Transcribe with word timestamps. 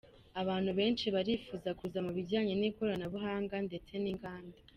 Abantu 0.41 0.71
benshi 0.79 1.05
barifuza 1.15 1.69
kuza 1.79 1.99
mu 2.05 2.11
bijyanye 2.17 2.53
n’ikoranabuhanga 2.55 3.55
ndetse 3.67 3.93
n’inganda. 4.03 4.57